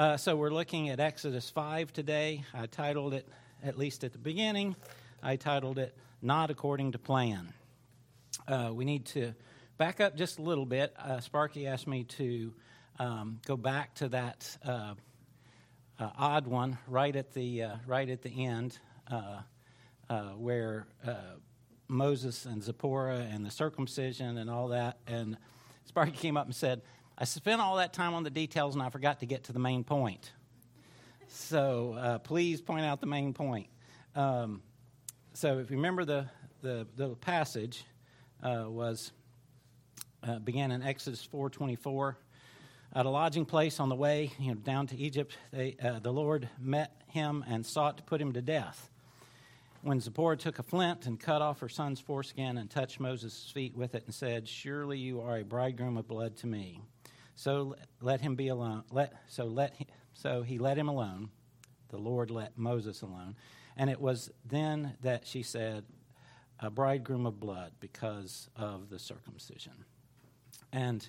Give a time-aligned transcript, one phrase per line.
[0.00, 2.42] Uh, so we're looking at Exodus 5 today.
[2.54, 3.28] I titled it,
[3.62, 4.74] at least at the beginning,
[5.22, 7.52] I titled it Not According to Plan.
[8.48, 9.34] Uh, we need to
[9.76, 10.94] back up just a little bit.
[10.98, 12.54] Uh, Sparky asked me to
[12.98, 14.94] um, go back to that uh,
[15.98, 18.78] uh, odd one right at the, uh, right at the end
[20.38, 20.86] where
[21.88, 24.96] Moses and Zipporah and the circumcision and all that.
[25.06, 25.36] And
[25.84, 26.80] Sparky came up and said,
[27.20, 29.58] I spent all that time on the details and I forgot to get to the
[29.58, 30.32] main point.
[31.28, 33.66] So uh, please point out the main point.
[34.16, 34.62] Um,
[35.34, 36.30] so if you remember the,
[36.62, 37.84] the, the passage
[38.42, 39.12] uh, was
[40.22, 42.16] uh, began in Exodus 4:24.
[42.92, 46.12] At a lodging place on the way you know, down to Egypt, they, uh, the
[46.12, 48.90] Lord met him and sought to put him to death.
[49.82, 53.76] When Zipporah took a flint and cut off her son's foreskin and touched Moses' feet
[53.76, 56.80] with it and said, Surely you are a bridegroom of blood to me.
[57.40, 58.84] So let him be alone.
[58.90, 59.74] Let, so, let,
[60.12, 61.30] so he let him alone.
[61.88, 63.34] The Lord let Moses alone.
[63.78, 65.84] And it was then that she said,
[66.60, 69.72] A bridegroom of blood because of the circumcision.
[70.70, 71.08] And,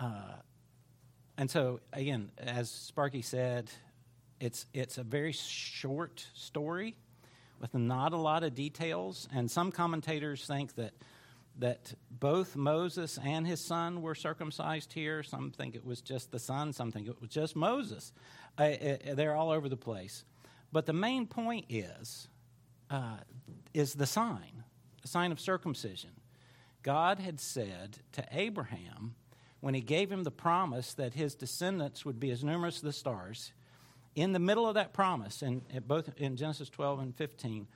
[0.00, 0.36] uh,
[1.36, 3.70] and so, again, as Sparky said,
[4.40, 6.96] it's, it's a very short story
[7.60, 9.28] with not a lot of details.
[9.34, 10.94] And some commentators think that
[11.58, 15.22] that both Moses and his son were circumcised here.
[15.22, 18.12] Some think it was just the son, some think it was just Moses.
[18.56, 20.24] Uh, uh, they're all over the place.
[20.72, 22.28] But the main point is,
[22.90, 23.18] uh,
[23.74, 24.62] is the sign,
[25.02, 26.10] the sign of circumcision.
[26.82, 29.14] God had said to Abraham,
[29.60, 32.92] when he gave him the promise that his descendants would be as numerous as the
[32.92, 33.52] stars,
[34.14, 37.66] in the middle of that promise, in, both in Genesis 12 and 15,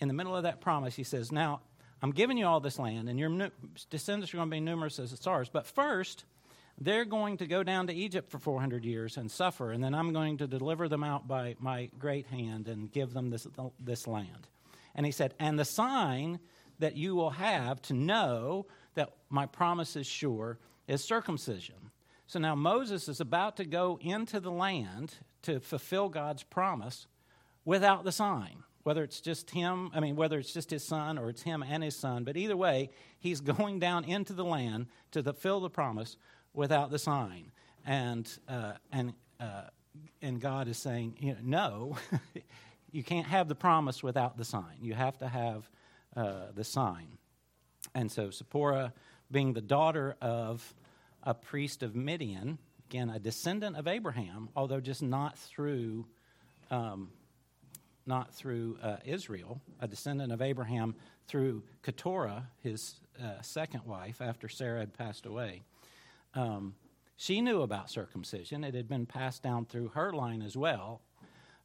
[0.00, 1.60] in the middle of that promise, he says, Now
[2.02, 3.50] I'm giving you all this land, and your
[3.88, 5.48] descendants are going to be numerous as the stars.
[5.48, 6.24] But first,
[6.80, 10.12] they're going to go down to Egypt for 400 years and suffer, and then I'm
[10.12, 13.46] going to deliver them out by my great hand and give them this,
[13.78, 14.48] this land.
[14.96, 16.40] And he said, And the sign
[16.80, 20.58] that you will have to know that my promise is sure
[20.88, 21.92] is circumcision.
[22.26, 27.06] So now Moses is about to go into the land to fulfill God's promise
[27.64, 31.28] without the sign whether it's just him, I mean, whether it's just his son or
[31.28, 35.22] it's him and his son, but either way, he's going down into the land to
[35.22, 36.16] fulfill the promise
[36.54, 37.52] without the sign.
[37.86, 39.64] And, uh, and, uh,
[40.20, 41.96] and God is saying, you know, no,
[42.92, 44.78] you can't have the promise without the sign.
[44.80, 45.68] You have to have
[46.16, 47.18] uh, the sign.
[47.94, 48.92] And so Zipporah,
[49.30, 50.74] being the daughter of
[51.22, 56.06] a priest of Midian, again, a descendant of Abraham, although just not through.
[56.70, 57.10] Um,
[58.06, 60.94] not through uh, Israel, a descendant of Abraham,
[61.26, 65.62] through Keturah, his uh, second wife, after Sarah had passed away.
[66.34, 66.74] Um,
[67.16, 68.64] she knew about circumcision.
[68.64, 71.02] It had been passed down through her line as well.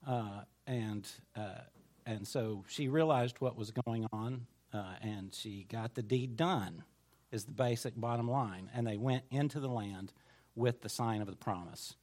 [0.06, 1.62] Uh, and, uh,
[2.06, 6.84] and so she realized what was going on, uh, and she got the deed done,
[7.32, 8.70] is the basic bottom line.
[8.74, 10.14] And they went into the land
[10.56, 11.96] with the sign of the promise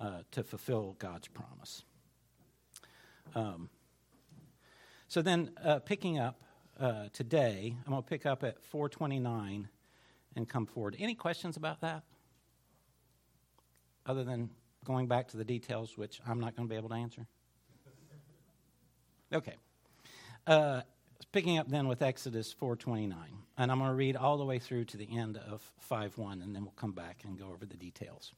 [0.00, 1.84] uh, to fulfill God's promise.
[3.34, 3.68] Um,
[5.08, 6.40] so then, uh, picking up
[6.78, 9.68] uh, today, I'm going to pick up at 429
[10.34, 10.96] and come forward.
[10.98, 12.02] Any questions about that?
[14.04, 14.50] Other than
[14.84, 17.26] going back to the details, which I'm not going to be able to answer?
[19.32, 19.54] Okay.
[20.46, 20.82] Uh,
[21.32, 23.12] picking up then with Exodus 4:29,
[23.58, 26.54] and I'm going to read all the way through to the end of 5:1, and
[26.54, 28.32] then we'll come back and go over the details.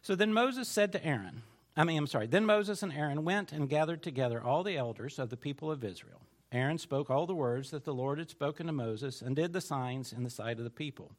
[0.00, 1.42] So then Moses said to Aaron,
[1.76, 2.26] I mean, I'm sorry.
[2.26, 5.84] Then Moses and Aaron went and gathered together all the elders of the people of
[5.84, 6.22] Israel.
[6.50, 9.60] Aaron spoke all the words that the Lord had spoken to Moses and did the
[9.60, 11.12] signs in the sight of the people.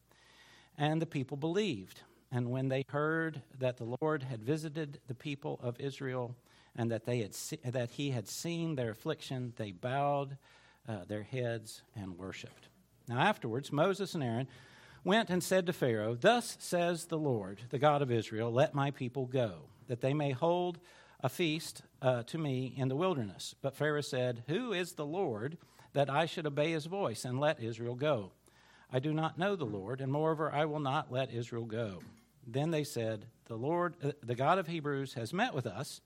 [0.76, 2.02] And the people believed.
[2.32, 6.36] And when they heard that the Lord had visited the people of Israel
[6.76, 10.38] and that, they had se- that he had seen their affliction, they bowed
[10.88, 12.68] uh, their heads and worshiped.
[13.08, 14.48] Now, afterwards, Moses and Aaron
[15.04, 18.92] went and said to Pharaoh, Thus says the Lord, the God of Israel, let my
[18.92, 20.80] people go that they may hold
[21.22, 23.56] a feast uh, to me in the wilderness.
[23.62, 25.58] But Pharaoh said, Who is the Lord
[25.94, 28.32] that I should obey his voice and let Israel go?
[28.92, 32.00] I do not know the Lord, and moreover, I will not let Israel go.
[32.46, 36.02] Then they said, The Lord, uh, the God of Hebrews, has met with us.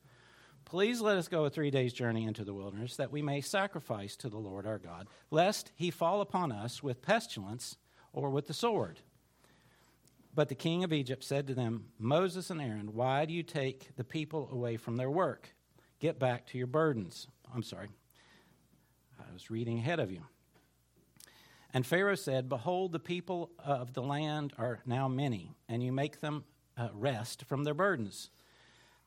[0.65, 4.15] Please let us go a three days' journey into the wilderness, that we may sacrifice
[4.17, 7.77] to the Lord our God, lest he fall upon us with pestilence
[8.13, 8.99] or with the sword.
[10.33, 13.95] But the king of Egypt said to them, Moses and Aaron, why do you take
[13.97, 15.53] the people away from their work?
[15.99, 17.27] Get back to your burdens.
[17.53, 17.89] I'm sorry.
[19.19, 20.21] I was reading ahead of you.
[21.73, 26.19] And Pharaoh said, Behold, the people of the land are now many, and you make
[26.19, 26.43] them
[26.77, 28.29] uh, rest from their burdens.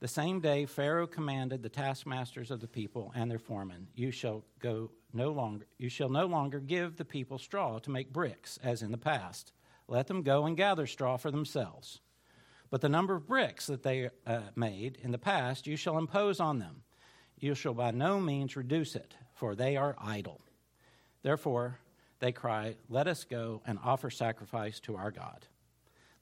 [0.00, 4.44] The same day Pharaoh commanded the taskmasters of the people and their foremen, you shall
[4.58, 8.82] go no longer you shall no longer give the people straw to make bricks as
[8.82, 9.52] in the past.
[9.88, 12.00] Let them go and gather straw for themselves.
[12.70, 16.40] But the number of bricks that they uh, made in the past you shall impose
[16.40, 16.82] on them.
[17.38, 20.40] You shall by no means reduce it, for they are idle.
[21.22, 21.78] Therefore
[22.20, 25.46] they cry, Let us go and offer sacrifice to our God.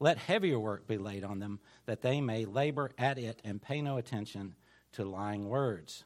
[0.00, 3.81] Let heavier work be laid on them, that they may labor at it and pay
[3.81, 4.56] no attention
[4.93, 6.05] to lying words.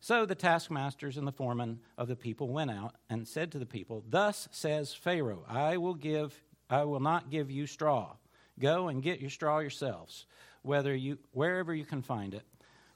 [0.00, 3.66] So the taskmasters and the foremen of the people went out and said to the
[3.66, 8.16] people, Thus says Pharaoh, I will give I will not give you straw.
[8.58, 10.26] Go and get your straw yourselves,
[10.62, 12.44] whether you wherever you can find it,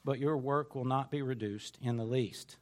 [0.05, 2.57] but your work will not be reduced in the least.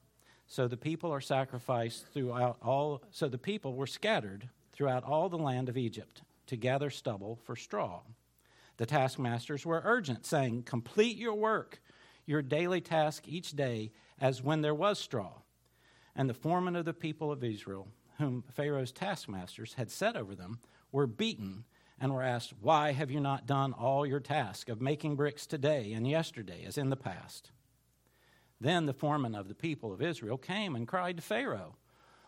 [0.46, 5.38] So the people are sacrificed throughout all so the people were scattered throughout all the
[5.38, 8.00] land of Egypt to gather stubble for straw.
[8.78, 11.82] The taskmasters were urgent, saying, Complete your work,
[12.26, 15.32] your daily task each day, as when there was straw.
[16.14, 17.88] And the foreman of the people of Israel,
[18.18, 20.60] whom Pharaoh's taskmasters had set over them,
[20.92, 21.64] were beaten
[22.00, 25.92] and were asked, Why have you not done all your task of making bricks today
[25.92, 27.50] and yesterday, as in the past?
[28.60, 31.76] Then the foreman of the people of Israel came and cried to Pharaoh,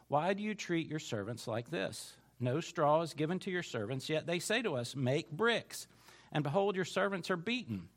[0.09, 2.15] Why do you treat your servants like this?
[2.39, 5.87] No straw is given to your servants, yet they say to us, Make bricks.
[6.33, 7.89] And behold, your servants are beaten.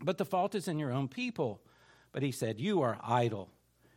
[0.00, 1.60] But the fault is in your own people.
[2.12, 3.50] But he said, You are idle.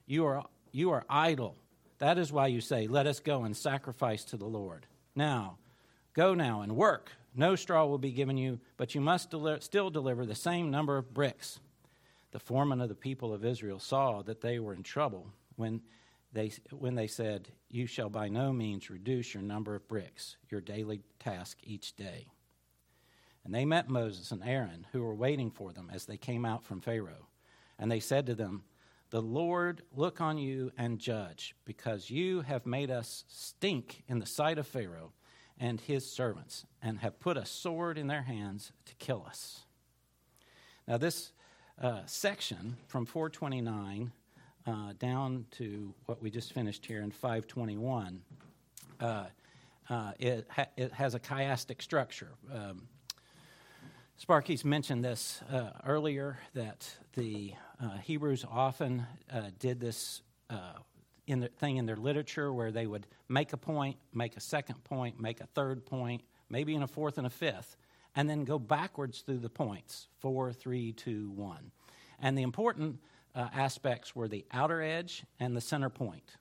[0.05, 1.55] You are, you are idle.
[1.99, 4.85] That is why you say, Let us go and sacrifice to the Lord.
[5.15, 5.57] Now,
[6.17, 7.11] go now and work.
[7.35, 10.97] No straw will be given you, but you must deli- still deliver the same number
[10.97, 11.59] of bricks.
[12.31, 15.81] The foreman of the people of Israel saw that they were in trouble when
[16.33, 20.59] they, when they said, You shall by no means reduce your number of bricks, your
[20.59, 22.25] daily task each day.
[23.45, 26.63] And they met Moses and Aaron, who were waiting for them as they came out
[26.63, 27.27] from Pharaoh.
[27.77, 28.63] And they said to them,
[29.11, 34.25] The Lord look on you and judge, because you have made us stink in the
[34.25, 35.13] sight of Pharaoh
[35.59, 39.61] and his servants, and have put a sword in their hands to kill us.
[40.87, 41.31] Now, this
[41.81, 44.11] uh, section from 429
[44.65, 48.21] uh, down to what we just finished here in 521,
[48.99, 49.25] uh,
[49.89, 52.31] uh, it, ha- it, has a chiastic structure.
[52.53, 52.87] Um,
[54.17, 59.05] Sparky's mentioned this uh, earlier that the uh, Hebrews often
[59.59, 60.21] did this
[61.27, 64.83] in the thing in their literature where they would make a point, make a second
[64.85, 67.75] point, make a third point, maybe in a fourth and a fifth,
[68.15, 71.71] and then go backwards through the points four, three, two, one.
[72.19, 72.99] And the important
[73.35, 76.37] uh, aspects were the outer edge and the center point.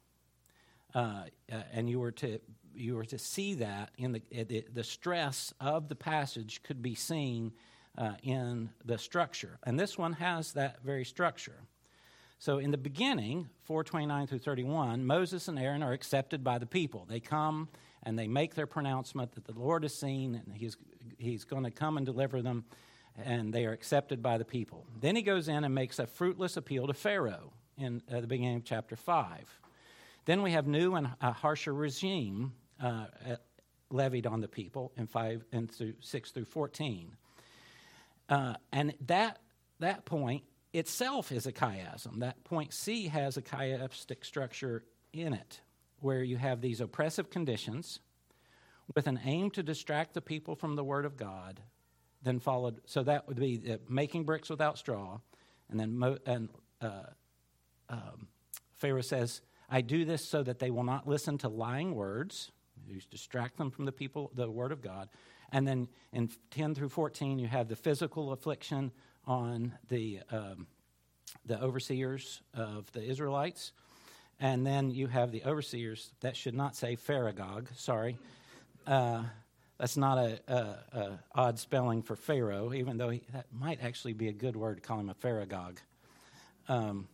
[0.94, 2.40] Uh, uh, and you were to
[2.74, 6.94] you were to see that in the the, the stress of the passage could be
[6.94, 7.52] seen
[7.98, 11.60] uh, in the structure, and this one has that very structure.
[12.38, 17.06] So in the beginning, 429 through 31, Moses and Aaron are accepted by the people.
[17.08, 17.68] They come
[18.02, 20.76] and they make their pronouncement that the Lord is seen and he's,
[21.18, 22.64] he's going to come and deliver them
[23.24, 24.86] and they are accepted by the people.
[25.00, 28.56] Then he goes in and makes a fruitless appeal to Pharaoh in uh, the beginning
[28.56, 29.60] of chapter 5.
[30.26, 32.52] Then we have new and a harsher regime
[32.82, 33.06] uh,
[33.90, 37.16] levied on the people in 5 and through 6 through 14.
[38.28, 39.38] Uh, and that,
[39.78, 42.20] that point itself is a chiasm.
[42.20, 45.60] That point C has a chiastic structure in it,
[46.00, 48.00] where you have these oppressive conditions
[48.94, 51.60] with an aim to distract the people from the Word of God
[52.26, 55.20] then followed, so that would be uh, making bricks without straw.
[55.70, 56.48] And then Mo, and,
[56.80, 57.04] uh,
[57.88, 58.26] um,
[58.74, 62.50] Pharaoh says, I do this so that they will not listen to lying words,
[62.86, 65.08] you distract them from the people, the word of God.
[65.50, 68.92] And then in 10 through 14, you have the physical affliction
[69.26, 70.66] on the, um,
[71.44, 73.72] the overseers of the Israelites.
[74.38, 78.18] And then you have the overseers, that should not say Pharagog, sorry.
[78.86, 79.22] Uh,
[79.78, 84.14] that's not a, a, a, odd spelling for Pharaoh, even though he, that might actually
[84.14, 85.76] be a good word to call him a Pharagog.
[86.68, 87.08] Um,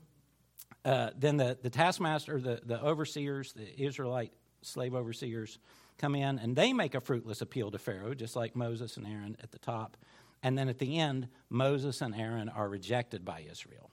[0.85, 5.59] uh, then the, the taskmaster, the, the overseers, the Israelite slave overseers
[5.99, 9.37] come in and they make a fruitless appeal to Pharaoh, just like Moses and Aaron
[9.43, 9.97] at the top.
[10.43, 13.91] And then at the end, Moses and Aaron are rejected by Israel.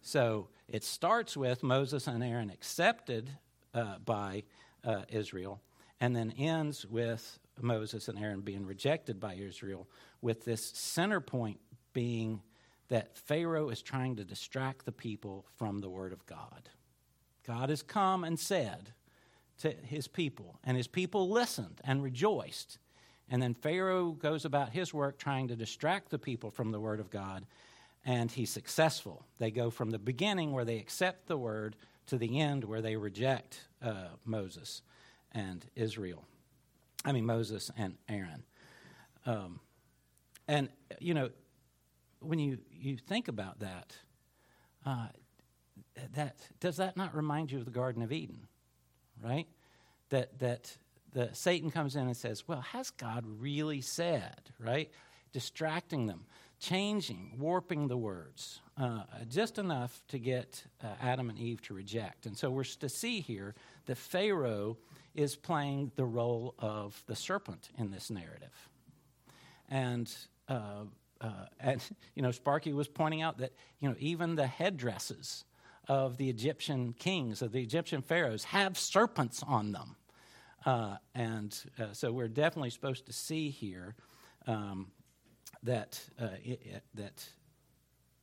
[0.00, 3.30] So it starts with Moses and Aaron accepted
[3.74, 4.44] uh, by
[4.84, 5.60] uh, Israel,
[6.00, 9.88] and then ends with Moses and Aaron being rejected by Israel,
[10.20, 11.58] with this center point
[11.92, 12.42] being
[12.88, 16.68] that Pharaoh is trying to distract the people from the Word of God.
[17.44, 18.92] God has come and said
[19.58, 22.78] to his people, and his people listened and rejoiced.
[23.28, 27.00] And then Pharaoh goes about his work trying to distract the people from the Word
[27.00, 27.44] of God.
[28.06, 29.26] and he's successful.
[29.38, 31.74] They go from the beginning where they accept the word
[32.06, 34.80] to the end where they reject uh, Moses
[35.32, 36.24] and Israel.
[37.04, 38.44] I mean, Moses and Aaron.
[39.26, 39.58] Um,
[40.46, 40.68] and,
[41.00, 41.30] you know,
[42.20, 43.96] when you, you think about that,
[44.86, 45.08] uh,
[46.14, 48.46] that does that not remind you of the Garden of Eden,
[49.22, 49.48] right?
[50.10, 50.76] That, that
[51.16, 54.90] the, Satan comes in and says, Well, has God really said, right?
[55.32, 56.26] Distracting them,
[56.60, 62.26] changing, warping the words, uh, just enough to get uh, Adam and Eve to reject.
[62.26, 63.54] And so we're to see here
[63.86, 64.76] that Pharaoh
[65.14, 68.68] is playing the role of the serpent in this narrative.
[69.70, 70.14] And,
[70.50, 70.84] uh,
[71.22, 71.30] uh,
[71.60, 71.82] and
[72.14, 75.44] you know, Sparky was pointing out that, you know, even the headdresses
[75.88, 79.96] of the Egyptian kings, of the Egyptian pharaohs, have serpents on them.
[80.66, 83.94] Uh, and uh, so we're definitely supposed to see here
[84.48, 84.88] um,
[85.62, 87.28] that, uh, it, it, that,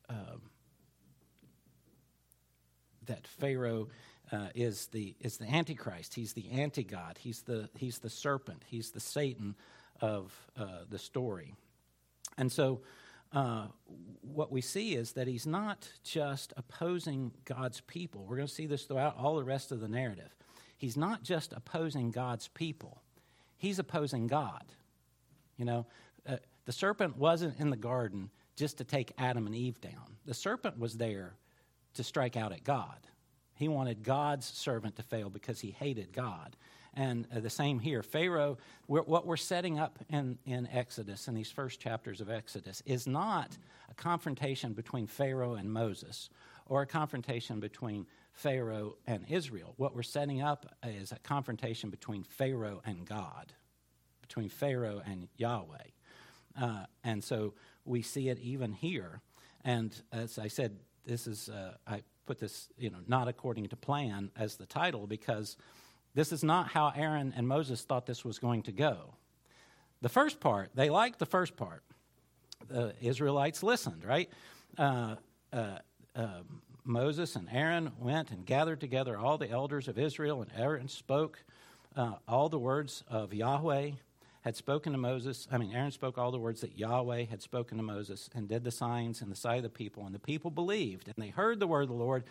[0.09, 0.41] um,
[3.05, 3.87] that Pharaoh
[4.33, 6.15] uh, is, the, is the Antichrist.
[6.15, 7.17] He's the anti God.
[7.17, 8.63] He's the, he's the serpent.
[8.67, 9.55] He's the Satan
[10.01, 11.53] of uh, the story.
[12.37, 12.81] And so
[13.31, 13.67] uh,
[14.21, 18.25] what we see is that he's not just opposing God's people.
[18.27, 20.35] We're going to see this throughout all the rest of the narrative.
[20.83, 23.01] He's not just opposing God's people,
[23.55, 24.65] he's opposing God.
[25.55, 25.85] You know,
[26.27, 26.35] uh,
[26.65, 30.77] the serpent wasn't in the garden just to take Adam and Eve down, the serpent
[30.77, 31.35] was there
[31.93, 32.97] to strike out at God.
[33.55, 36.57] He wanted God's servant to fail because he hated God.
[36.95, 38.03] And uh, the same here.
[38.03, 38.57] Pharaoh,
[38.89, 43.07] we're, what we're setting up in, in Exodus, in these first chapters of Exodus, is
[43.07, 43.57] not
[43.89, 46.29] a confrontation between Pharaoh and Moses
[46.65, 49.73] or a confrontation between Pharaoh and Israel.
[49.77, 53.53] What we're setting up is a confrontation between Pharaoh and God,
[54.21, 55.77] between Pharaoh and Yahweh.
[56.59, 57.53] Uh, and so
[57.85, 59.21] we see it even here.
[59.63, 63.75] And as I said, this is, uh, I put this, you know, not according to
[63.75, 65.57] plan as the title because
[66.15, 69.15] this is not how Aaron and Moses thought this was going to go.
[70.01, 71.83] The first part, they liked the first part.
[72.67, 74.29] The Israelites listened, right?
[74.77, 75.15] Uh,
[75.51, 75.77] uh,
[76.15, 76.41] uh,
[76.85, 81.43] Moses and Aaron went and gathered together all the elders of Israel, and Aaron spoke
[81.95, 83.91] uh, all the words of Yahweh
[84.41, 85.47] had spoken to Moses.
[85.51, 88.65] I mean, Aaron spoke all the words that Yahweh had spoken to Moses and did
[88.65, 90.05] the signs in the sight of the people.
[90.05, 92.25] And the people believed, and they heard the word of the Lord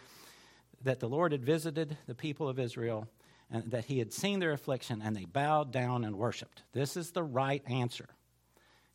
[0.84, 3.08] that the Lord had visited the people of Israel
[3.50, 6.62] and that he had seen their affliction, and they bowed down and worshiped.
[6.72, 8.08] This is the right answer.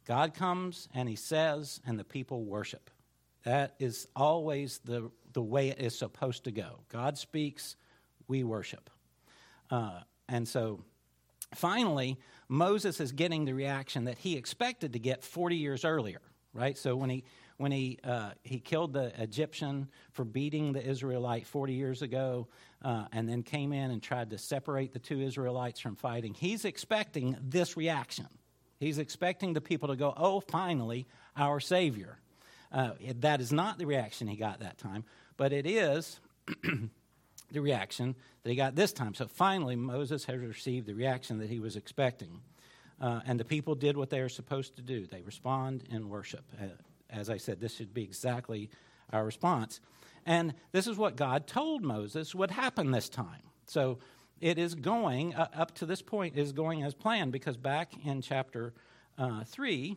[0.06, 2.90] God comes and he says, and the people worship.
[3.48, 6.82] That is always the, the way it is supposed to go.
[6.90, 7.78] God speaks,
[8.28, 8.90] we worship.
[9.72, 10.84] Uh, and so
[11.56, 16.20] finally, Moses is getting the reaction that he expected to get 40 years earlier,
[16.54, 16.78] right?
[16.78, 17.24] So when he
[17.56, 22.50] when he, uh, he killed the Egyptian for beating the Israelite 40 years ago,
[22.84, 26.66] uh, and then came in and tried to separate the two Israelites from fighting, he's
[26.66, 28.28] expecting this reaction.
[28.78, 32.20] He's expecting the people to go, Oh, finally, our Savior.
[32.72, 35.04] Uh, that is not the reaction he got that time,
[35.38, 36.20] but it is
[37.52, 39.14] the reaction that he got this time.
[39.14, 42.42] So finally, Moses has received the reaction that he was expecting.
[43.00, 45.06] Uh, and the people did what they are supposed to do.
[45.06, 46.44] They respond in worship.
[46.60, 46.66] Uh,
[47.10, 48.70] as I said, this should be exactly
[49.14, 49.80] our response.
[50.26, 53.44] And this is what God told Moses would happen this time.
[53.66, 54.00] So
[54.42, 58.22] it is going, uh, up to this point, is going as planned because back in
[58.22, 58.74] chapter
[59.18, 59.96] uh, 3,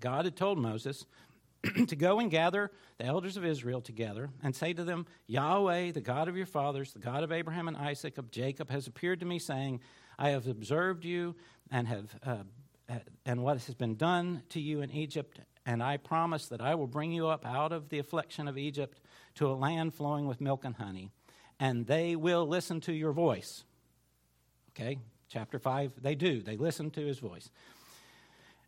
[0.00, 1.06] God had told Moses
[1.86, 6.00] to go and gather the elders of Israel together and say to them, Yahweh, the
[6.00, 9.26] God of your fathers, the God of Abraham and Isaac, of Jacob, has appeared to
[9.26, 9.80] me, saying,
[10.18, 11.36] I have observed you
[11.70, 12.14] and have.
[12.24, 12.36] Uh,
[13.24, 16.86] and what has been done to you in Egypt, and I promise that I will
[16.86, 19.00] bring you up out of the affliction of Egypt
[19.36, 21.10] to a land flowing with milk and honey,
[21.58, 23.64] and they will listen to your voice.
[24.70, 26.42] Okay, chapter 5, they do.
[26.42, 27.50] They listen to his voice.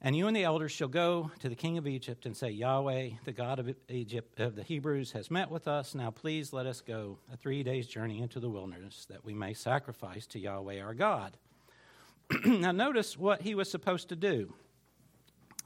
[0.04, 3.08] And you and the elders shall go to the king of Egypt and say, Yahweh,
[3.24, 5.94] the God of Egypt of the Hebrews, has met with us.
[5.94, 9.54] Now please let us go a three days' journey into the wilderness that we may
[9.54, 11.38] sacrifice to Yahweh our God.
[12.44, 14.52] now notice what he was supposed to do.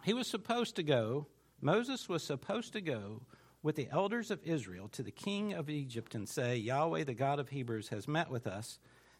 [0.04, 1.26] He was supposed to go,
[1.60, 3.22] Moses was supposed to go
[3.64, 7.40] with the elders of Israel to the king of Egypt and say, Yahweh, the God
[7.40, 8.78] of Hebrews, has met with us.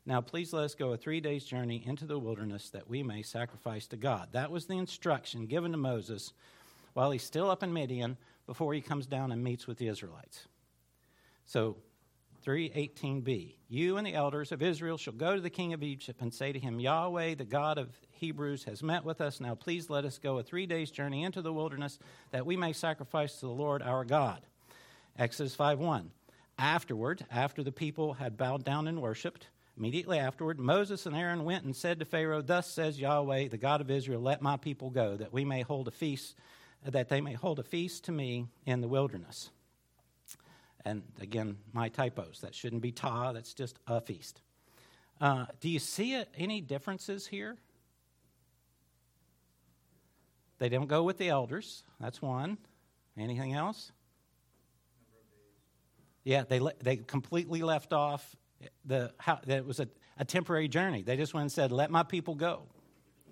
[0.09, 3.21] Now please let us go a three days' journey into the wilderness that we may
[3.21, 4.29] sacrifice to God.
[4.33, 6.33] That was the instruction given to Moses
[6.95, 10.49] while he's still up in Midian before he comes down and meets with the Israelites.
[11.45, 11.77] So
[12.47, 13.57] 318b.
[13.69, 16.53] You and the elders of Israel shall go to the king of Egypt and say
[16.53, 19.41] to him, Yahweh, the God of Hebrews, has met with us.
[19.41, 21.99] Now please let us go a three days' journey into the wilderness
[22.31, 24.41] that we may sacrifice to the Lord our God.
[25.19, 26.11] Exodus 5 1.
[26.59, 29.49] Afterward, after the people had bowed down and worshipped,
[29.79, 33.81] immediately afterward, Moses and Aaron went and said to Pharaoh, Thus says Yahweh, the God
[33.81, 36.35] of Israel, let my people go, that we may hold a feast,
[36.85, 39.51] that they may hold a feast to me in the wilderness.
[40.85, 42.41] And again, my typos.
[42.41, 44.41] That shouldn't be ta, that's just a feast.
[45.21, 47.57] Uh, do you see it, any differences here?
[50.59, 51.85] They don't go with the elders.
[52.01, 52.59] That's one.
[53.17, 53.93] Anything else?
[56.25, 58.37] Yeah, they, they completely left off
[58.85, 59.89] the how, that was a,
[60.19, 61.03] a temporary journey.
[61.03, 62.63] They just went and said, "Let my people go."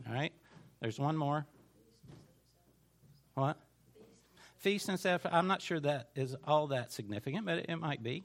[0.07, 0.33] All right.
[0.81, 1.47] There's one more.
[3.35, 3.57] What?
[4.59, 5.23] Feast and stuff.
[5.31, 8.25] I'm not sure that is all that significant, but it, it might be.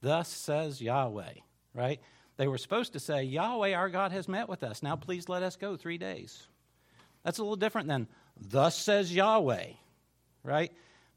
[0.00, 1.34] Thus says Yahweh.
[1.74, 2.00] Right?
[2.36, 4.82] They were supposed to say, Yahweh, our God, has met with us.
[4.82, 6.46] Now please let us go three days.
[7.24, 9.72] That's a little different than, Thus says Yahweh
[10.46, 10.72] right?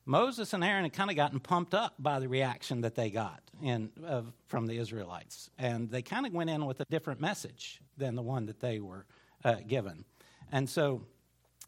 [0.10, 3.44] Moses and Aaron had kind of gotten pumped up by the reaction that they got
[3.62, 5.52] in, uh, from the Israelites.
[5.60, 8.80] And they kind of went in with a different message than the one that they
[8.80, 9.06] were
[9.44, 10.06] uh, given.
[10.52, 11.04] And so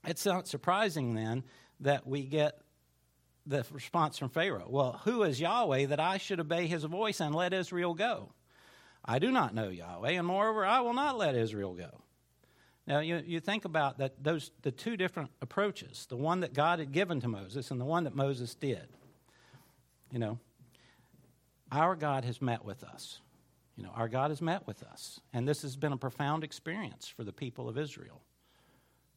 [0.07, 1.43] it's not surprising then
[1.81, 2.59] that we get
[3.45, 7.35] the response from Pharaoh Well, who is Yahweh that I should obey his voice and
[7.35, 8.33] let Israel go?
[9.05, 12.01] I do not know Yahweh, and moreover, I will not let Israel go.
[12.87, 16.79] Now, you, you think about that those the two different approaches, the one that God
[16.79, 18.87] had given to Moses and the one that Moses did.
[20.11, 20.39] You know,
[21.71, 23.19] our God has met with us.
[23.77, 25.21] You know, our God has met with us.
[25.31, 28.21] And this has been a profound experience for the people of Israel.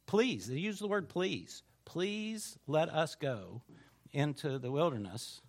[0.06, 1.62] Please, they use the word please.
[1.84, 3.62] Please let us go
[4.12, 5.40] into the wilderness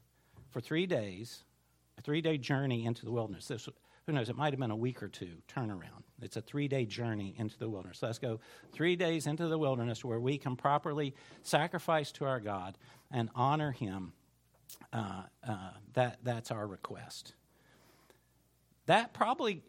[0.50, 1.44] for three days,
[1.98, 3.48] a three day journey into the wilderness.
[3.48, 3.70] This,
[4.06, 6.05] who knows, it might have been a week or two turnaround.
[6.22, 8.02] It's a three day journey into the wilderness.
[8.02, 8.40] Let's go
[8.72, 12.78] three days into the wilderness where we can properly sacrifice to our God
[13.12, 14.14] and honor Him.
[14.92, 17.34] Uh, uh, that, that's our request.
[18.86, 19.64] That probably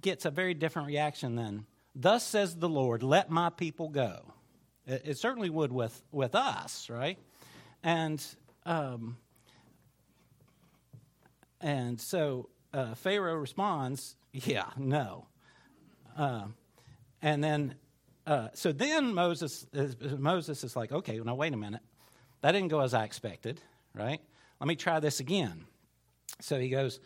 [0.00, 4.34] gets a very different reaction than, Thus says the Lord, let my people go.
[4.86, 7.18] It, it certainly would with, with us, right?
[7.82, 8.24] And,
[8.66, 9.16] um,
[11.60, 15.26] and so uh, Pharaoh responds, Yeah, no.
[16.16, 16.46] Uh,
[17.22, 17.74] and then,
[18.26, 21.82] uh, so then Moses is, Moses is like, Okay, now wait a minute.
[22.42, 23.60] That didn't go as I expected,
[23.94, 24.20] right?
[24.60, 25.64] Let me try this again.
[26.40, 27.00] So he goes,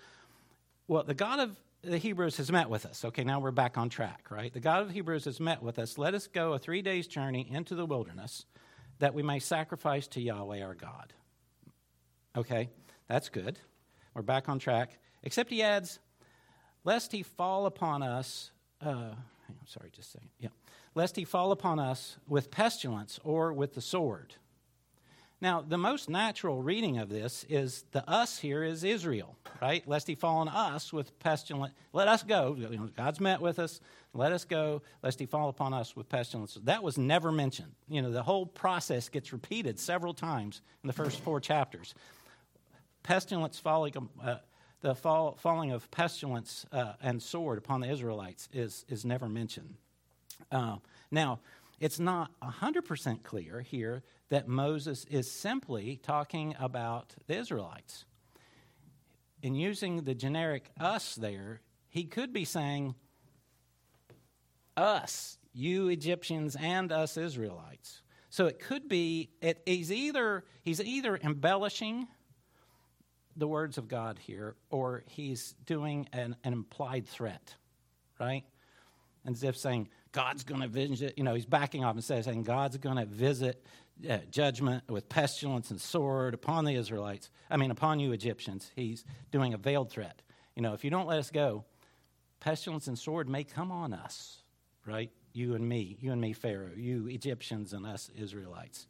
[0.86, 3.04] Well, the God of the Hebrews has met with us.
[3.04, 4.52] Okay, now we're back on track, right?
[4.52, 5.96] The God of the Hebrews has met with us.
[5.96, 8.44] Let us go a three days journey into the wilderness
[8.98, 11.12] that we may sacrifice to Yahweh our God.
[12.36, 12.68] Okay,
[13.06, 13.58] that's good.
[14.14, 14.98] We're back on track.
[15.22, 15.98] Except he adds,
[16.84, 18.50] lest he fall upon us,
[18.84, 19.14] uh,
[19.48, 20.30] I'm sorry, just a second.
[20.38, 20.48] Yeah.
[20.94, 24.34] Lest he fall upon us with pestilence or with the sword.
[25.40, 29.86] Now, the most natural reading of this is the us here is Israel, right?
[29.86, 31.72] Lest he fall on us with pestilence.
[31.92, 32.56] Let us go.
[32.96, 33.80] God's met with us.
[34.14, 36.58] Let us go, lest he fall upon us with pestilence.
[36.64, 37.72] That was never mentioned.
[37.88, 41.94] You know, the whole process gets repeated several times in the first four chapters.
[43.04, 44.36] Pestilence falling, uh,
[44.80, 49.74] the fall, falling of pestilence uh, and sword upon the Israelites is, is never mentioned.
[50.50, 50.76] Uh,
[51.10, 51.40] now,
[51.80, 58.04] it's not 100% clear here that Moses is simply talking about the Israelites.
[59.42, 62.94] In using the generic us there, he could be saying,
[64.76, 68.02] us, you Egyptians and us Israelites.
[68.30, 72.06] So it could be, it, he's, either, he's either embellishing
[73.38, 77.54] the words of God here, or he's doing an, an implied threat,
[78.20, 78.44] right?
[79.24, 82.26] And as if saying, God's going to visit, you know, he's backing off and says,
[82.26, 83.64] and God's going to visit
[84.08, 87.30] uh, judgment with pestilence and sword upon the Israelites.
[87.50, 88.70] I mean, upon you Egyptians.
[88.74, 90.20] He's doing a veiled threat.
[90.56, 91.64] You know, if you don't let us go,
[92.40, 94.38] pestilence and sword may come on us,
[94.86, 95.10] right?
[95.32, 98.86] You and me, you and me, Pharaoh, you Egyptians and us Israelites.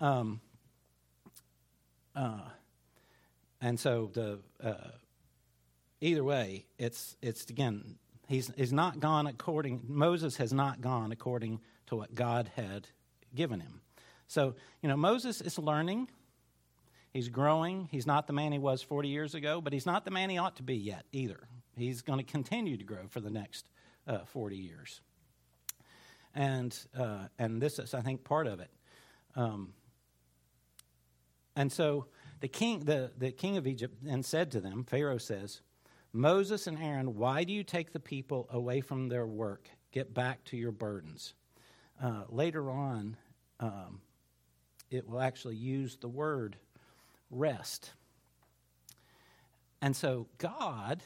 [0.00, 0.40] Um,
[2.14, 2.40] uh,
[3.60, 4.90] and so the uh,
[6.00, 11.60] either way, it's it's again he's he's not gone according Moses has not gone according
[11.86, 12.88] to what God had
[13.34, 13.80] given him.
[14.26, 16.08] So you know Moses is learning.
[17.12, 17.88] He's growing.
[17.90, 20.38] He's not the man he was 40 years ago, but he's not the man he
[20.38, 21.48] ought to be yet either.
[21.76, 23.68] He's going to continue to grow for the next
[24.06, 25.00] uh, 40 years.
[26.34, 28.70] And, uh, and this is, I think, part of it.
[29.36, 29.72] Um,
[31.56, 32.06] and so
[32.40, 35.60] the king, the, the king of Egypt then said to them, Pharaoh says,
[36.12, 39.68] Moses and Aaron, why do you take the people away from their work?
[39.92, 41.34] Get back to your burdens.
[42.02, 43.16] Uh, later on,
[43.60, 44.00] um,
[44.90, 46.56] it will actually use the word
[47.30, 47.92] rest.
[49.82, 51.02] And so God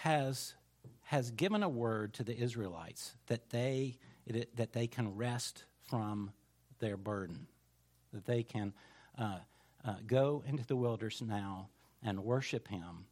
[0.00, 0.54] has,
[1.02, 3.98] has given a word to the Israelites that they,
[4.54, 6.32] that they can rest from
[6.80, 7.46] their burden,
[8.12, 8.72] that they can
[9.18, 9.38] uh,
[9.84, 11.68] uh, go into the wilderness now
[12.02, 13.06] and worship Him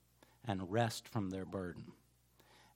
[0.46, 1.84] and rest from their burden.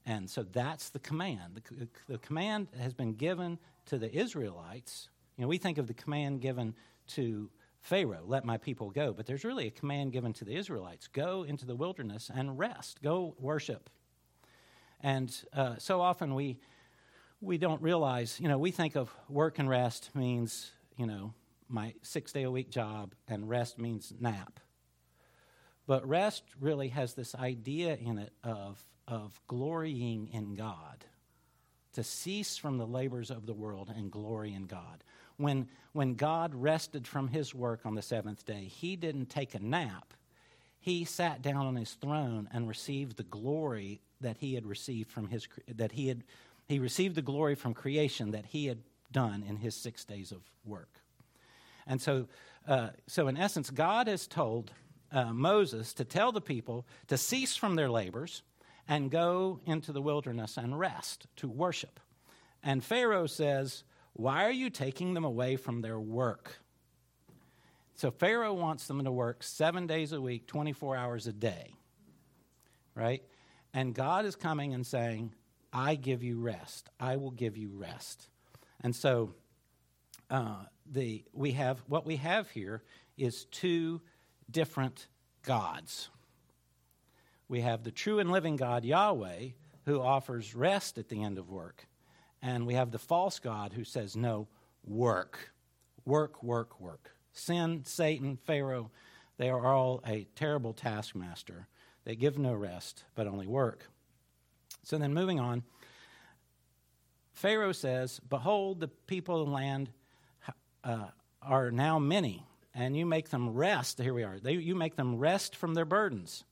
[0.04, 1.62] And so that's the command.
[1.70, 5.08] The, the, command has been given to the Israelites.
[5.36, 6.74] You know, we think of the command given
[7.08, 7.48] to
[7.80, 9.12] Pharaoh, let my people go.
[9.12, 13.02] But there's really a command given to the Israelites go into the wilderness and rest,
[13.02, 13.90] go worship.
[15.00, 16.58] And uh, so often we,
[17.40, 21.34] we don't realize, you know, we think of work and rest means, you know,
[21.72, 24.60] my six day a week job, and rest means nap.
[25.86, 31.04] But rest really has this idea in it of, of glorying in God,
[31.94, 35.04] to cease from the labors of the world and glory in God.
[35.36, 39.58] When, when God rested from his work on the seventh day, he didn't take a
[39.58, 40.14] nap.
[40.78, 45.28] He sat down on his throne and received the glory that he had received from
[45.28, 46.24] his that he had
[46.66, 48.78] he received the glory from creation that he had
[49.10, 51.01] done in his six days of work.
[51.86, 52.28] And so,
[52.66, 54.72] uh, so in essence, God has told
[55.10, 58.42] uh, Moses to tell the people to cease from their labors
[58.88, 62.00] and go into the wilderness and rest to worship.
[62.62, 66.58] And Pharaoh says, Why are you taking them away from their work?
[67.94, 71.74] So Pharaoh wants them to work seven days a week, 24 hours a day,
[72.94, 73.22] right?
[73.74, 75.32] And God is coming and saying,
[75.72, 76.90] I give you rest.
[76.98, 78.28] I will give you rest.
[78.80, 79.34] And so
[80.30, 82.82] uh, the, we have, what we have here
[83.16, 84.00] is two
[84.50, 85.06] different
[85.42, 86.10] gods.
[87.48, 89.48] We have the true and living God, Yahweh,
[89.86, 91.86] who offers rest at the end of work.
[92.40, 94.48] And we have the false God who says, no,
[94.84, 95.52] work.
[96.04, 97.14] Work, work, work.
[97.32, 98.90] Sin, Satan, Pharaoh,
[99.38, 101.68] they are all a terrible taskmaster.
[102.04, 103.88] They give no rest, but only work.
[104.82, 105.62] So then, moving on,
[107.32, 109.90] Pharaoh says, Behold, the people of the land
[110.84, 111.06] uh,
[111.40, 114.00] are now many, and you make them rest.
[114.00, 114.38] Here we are.
[114.38, 116.44] They, you make them rest from their burdens.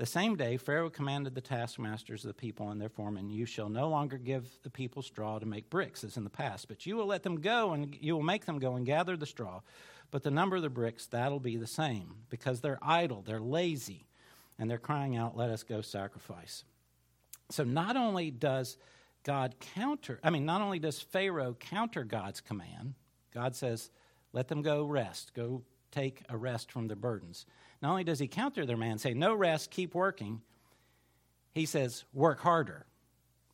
[0.00, 3.68] The same day, Pharaoh commanded the taskmasters of the people and their foremen, You shall
[3.68, 6.96] no longer give the people straw to make bricks, as in the past, but you
[6.96, 9.60] will let them go, and you will make them go and gather the straw.
[10.10, 14.06] But the number of the bricks, that'll be the same, because they're idle, they're lazy,
[14.58, 16.64] and they're crying out, Let us go sacrifice.
[17.50, 18.78] So not only does
[19.22, 22.94] God counter, I mean, not only does Pharaoh counter God's command,
[23.32, 23.90] God says,
[24.32, 27.46] let them go rest, go take a rest from their burdens.
[27.82, 30.40] Not only does he counter their man, say, no rest, keep working,
[31.52, 32.86] he says, work harder.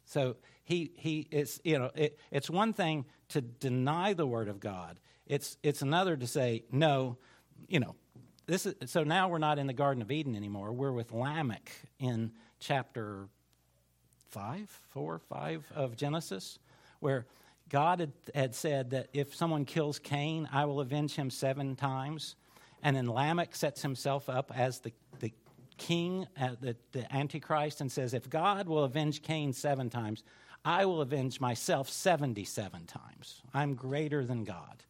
[0.04, 4.60] So he, he it's, you know, it, it's one thing to deny the word of
[4.60, 4.98] God.
[5.26, 7.16] It's, it's another to say, no,
[7.68, 7.94] you know,
[8.46, 10.72] this is, so now we're not in the Garden of Eden anymore.
[10.72, 13.28] We're with Lamech in chapter
[14.28, 16.58] five, four, five of Genesis,
[17.00, 17.26] where
[17.68, 22.36] God had, had said that if someone kills Cain, I will avenge him seven times.
[22.82, 25.32] And then Lamech sets himself up as the, the
[25.76, 30.22] king, uh, the, the Antichrist, and says, If God will avenge Cain seven times,
[30.64, 33.42] I will avenge myself 77 times.
[33.54, 34.82] I'm greater than God.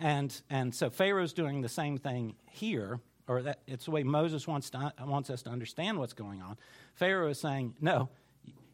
[0.00, 4.46] And, and so Pharaoh's doing the same thing here, or that, it's the way Moses
[4.46, 6.56] wants, to, wants us to understand what's going on.
[6.94, 8.08] Pharaoh is saying, No,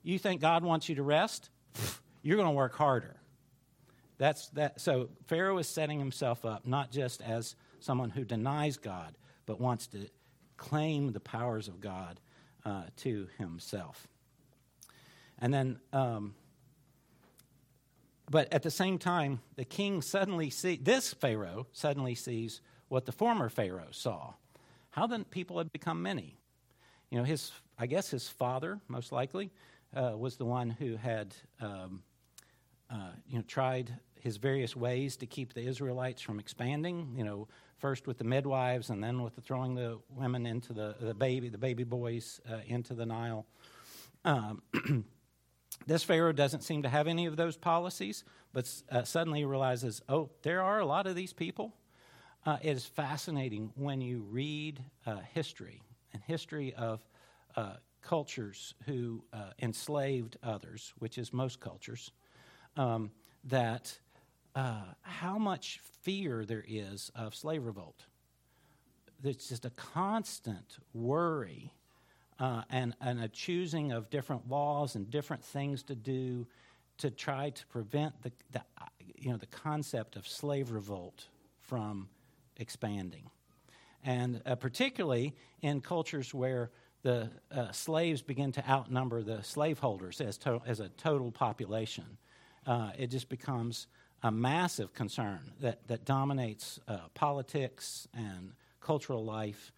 [0.02, 1.50] you think God wants you to rest?
[2.22, 3.16] You're going to work harder.
[4.18, 4.80] That's that.
[4.80, 9.14] So Pharaoh is setting himself up not just as someone who denies God,
[9.46, 10.08] but wants to
[10.56, 12.20] claim the powers of God
[12.64, 14.06] uh, to himself.
[15.38, 16.34] And then, um,
[18.30, 23.12] but at the same time, the king suddenly see this Pharaoh suddenly sees what the
[23.12, 24.34] former Pharaoh saw.
[24.90, 26.38] How the people had become many.
[27.10, 29.50] You know, his I guess his father, most likely,
[29.94, 32.02] uh, was the one who had um,
[32.94, 37.12] uh, you know, tried his various ways to keep the Israelites from expanding.
[37.16, 40.94] You know, first with the midwives, and then with the throwing the women into the,
[41.00, 43.46] the baby, the baby boys uh, into the Nile.
[44.24, 44.62] Um,
[45.86, 50.30] this Pharaoh doesn't seem to have any of those policies, but uh, suddenly realizes, oh,
[50.42, 51.74] there are a lot of these people.
[52.46, 57.00] Uh, it is fascinating when you read uh, history and history of
[57.56, 59.24] uh, cultures who
[59.60, 62.12] enslaved others, which is most cultures
[62.76, 63.10] um,
[63.44, 63.98] that
[64.54, 68.04] uh, how much fear there is of slave revolt.
[69.22, 71.72] there's just a constant worry
[72.38, 76.46] uh, and, and a choosing of different laws and different things to do
[76.98, 78.62] to try to prevent the, the,
[79.16, 81.26] you know, the concept of slave revolt
[81.60, 82.08] from
[82.56, 83.30] expanding.
[84.04, 86.70] And uh, particularly in cultures where
[87.02, 92.04] the uh, slaves begin to outnumber the slaveholders as, to- as a total population,
[92.66, 93.86] uh, it just becomes
[94.22, 99.72] a massive concern that, that dominates uh, politics and cultural life.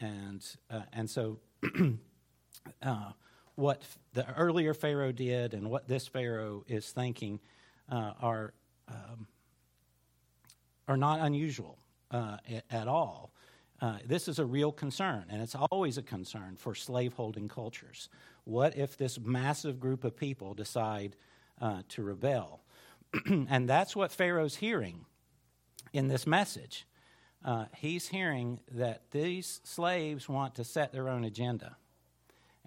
[0.00, 1.38] And, uh, and so,
[2.82, 3.12] uh,
[3.54, 3.82] what
[4.14, 7.38] the earlier Pharaoh did and what this Pharaoh is thinking
[7.90, 8.54] uh, are,
[8.88, 9.26] um,
[10.88, 11.78] are not unusual
[12.10, 12.38] uh,
[12.70, 13.32] at all.
[13.80, 18.08] Uh, this is a real concern, and it's always a concern for slaveholding cultures.
[18.44, 21.16] What if this massive group of people decide
[21.88, 22.60] to rebel?
[23.26, 25.04] and that's what Pharaoh's hearing
[25.92, 26.86] in this message.
[27.44, 31.76] Uh, he's hearing that these slaves want to set their own agenda.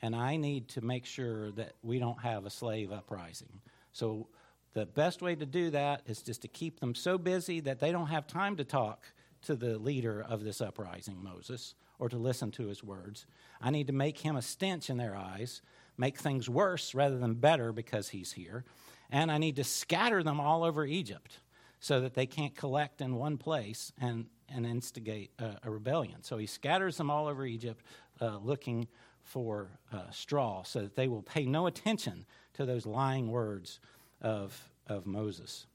[0.02, 3.62] And I need to make sure that we don't have a slave uprising.
[3.94, 4.28] So,
[4.74, 7.94] the best way to do that is just to keep them so busy that they
[7.94, 9.06] don't have time to talk
[9.44, 13.26] to the leader of this uprising, Moses, or to listen to his words.
[13.62, 15.62] I need to make him a stench in their eyes,
[15.98, 18.66] make things worse rather than better because he's here
[19.10, 21.40] and I need to scatter them all over Egypt
[21.80, 26.24] so that they can't collect in one place and, and instigate a, a rebellion.
[26.24, 27.86] So he scatters them all over Egypt
[28.22, 28.88] uh, looking
[29.22, 33.80] for uh, straw so that they will pay no attention to those lying words
[34.22, 35.66] of, of Moses.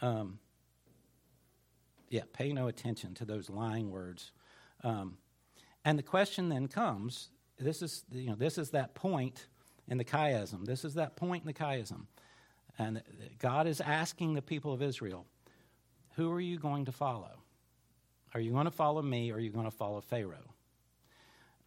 [0.00, 0.38] Um,
[2.10, 4.32] yeah, pay no attention to those lying words.
[4.82, 5.16] Um,
[5.84, 9.46] and the question then comes this is, you know, this is that point
[9.88, 10.64] in the chiasm.
[10.64, 12.06] This is that point in the chiasm.
[12.78, 13.02] And
[13.38, 15.26] God is asking the people of Israel,
[16.16, 17.42] who are you going to follow?
[18.34, 20.54] Are you going to follow me or are you going to follow Pharaoh?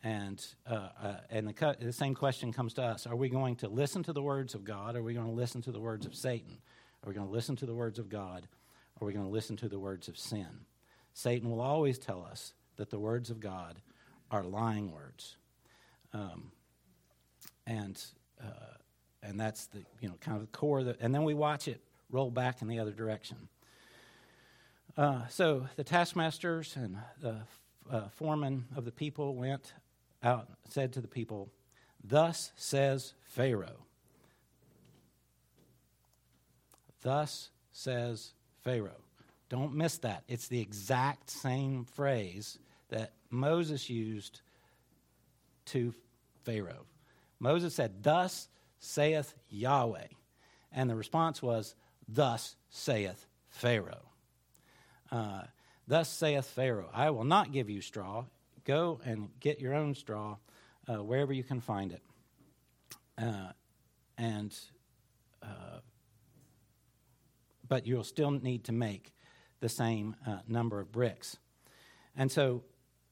[0.04, 3.68] And, uh, uh, and the, the, same question comes to us Are we going to
[3.68, 6.06] listen to the words of God or are we going to listen to the words
[6.06, 6.60] of Satan?
[7.04, 8.48] Are we going to listen to the words of God
[9.00, 10.66] or are we going to listen to the words of sin?
[11.14, 13.82] Satan will always tell us that the words of God
[14.30, 15.38] are lying words.
[16.14, 16.52] Um,
[17.66, 18.02] and
[18.42, 18.76] uh,
[19.24, 20.80] and that's the you know kind of the core.
[20.80, 23.50] Of The, and then we watch it roll back in the other direction.
[24.96, 27.38] Uh, so the taskmasters and the
[27.92, 29.74] uh, foreman of the people went
[30.24, 31.50] out and said to the people,
[32.04, 33.86] "Thus says Pharaoh."
[37.02, 39.04] Thus says Pharaoh.
[39.50, 40.24] Don't miss that.
[40.28, 44.42] It's the exact same phrase that Moses used
[45.68, 45.94] to
[46.44, 46.86] Pharaoh.
[47.40, 48.48] Moses said, Thus
[48.80, 50.08] saith Yahweh.
[50.72, 51.76] And the response was,
[52.08, 54.10] Thus saith Pharaoh.
[55.12, 55.44] Uh,
[55.88, 58.26] Thus saith Pharaoh, I will not give you straw.
[58.66, 60.38] Go and get your own straw
[60.88, 62.02] uh, wherever you can find it.
[63.18, 63.52] Uh,
[64.18, 64.58] and,
[65.42, 65.80] uh,
[67.68, 69.14] but you'll still need to make
[69.62, 71.38] the same uh, number of bricks.
[72.16, 72.64] And so,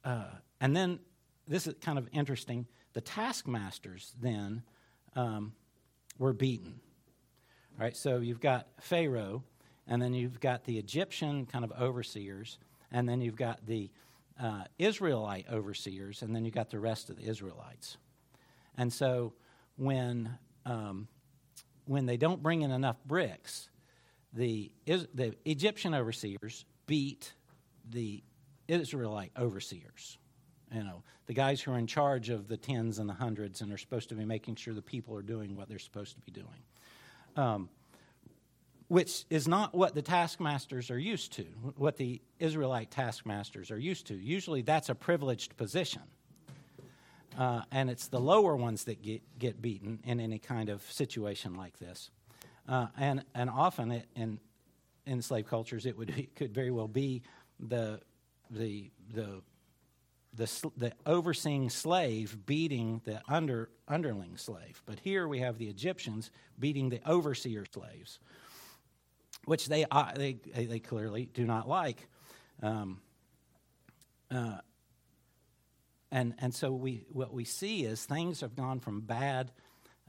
[0.03, 0.25] uh,
[0.59, 0.99] and then
[1.47, 4.63] this is kind of interesting the taskmasters then
[5.15, 5.53] um,
[6.17, 6.79] were beaten.
[7.77, 9.43] All right, so you've got Pharaoh,
[9.85, 12.57] and then you've got the Egyptian kind of overseers,
[12.91, 13.91] and then you've got the
[14.41, 17.97] uh, Israelite overseers, and then you've got the rest of the Israelites.
[18.77, 19.33] And so
[19.75, 21.09] when, um,
[21.83, 23.69] when they don't bring in enough bricks,
[24.31, 27.33] the, the Egyptian overseers beat
[27.89, 28.23] the
[28.69, 30.17] Israelite overseers
[30.73, 33.71] you know, the guys who are in charge of the tens and the hundreds and
[33.71, 36.31] are supposed to be making sure the people are doing what they're supposed to be
[36.31, 36.63] doing.
[37.35, 37.69] Um,
[38.87, 41.43] which is not what the taskmasters are used to,
[41.75, 44.13] what the Israelite taskmasters are used to.
[44.13, 46.03] Usually that's a privileged position.
[47.37, 51.55] Uh, and it's the lower ones that get, get beaten in any kind of situation
[51.55, 52.11] like this.
[52.67, 54.39] Uh, and, and often it, in,
[55.05, 57.23] in slave cultures, it, would, it could very well be
[57.59, 57.99] the,
[58.49, 59.41] the, the
[60.35, 64.81] the, the overseeing slave beating the under, underling slave.
[64.85, 68.19] But here we have the Egyptians beating the overseer slaves,
[69.45, 72.07] which they, uh, they, they clearly do not like.
[72.61, 73.01] Um,
[74.31, 74.57] uh,
[76.11, 79.51] and, and so we, what we see is things have gone from bad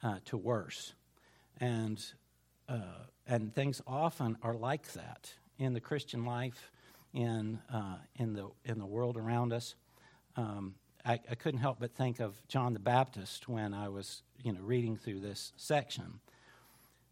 [0.03, 0.95] uh, to worse.
[1.59, 2.05] And,
[2.69, 6.71] uh, and things often are like that in the Christian life,
[7.15, 9.75] in, uh, in, the, in the world around us
[10.37, 14.53] um, I, I, couldn't help but think of John the Baptist when I was, you
[14.53, 16.21] know, reading through this section.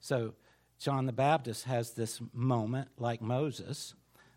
[0.01, 0.35] So
[0.79, 3.95] John the Baptist has this moment, like Moses,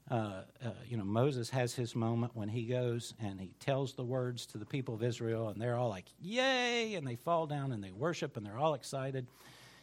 [0.10, 4.06] uh, uh, you know, Moses has his moment when he goes and he tells the
[4.06, 6.96] words to the people of Israel, and they're all like, Yay!
[6.96, 9.28] And they fall down and they worship and they're all excited.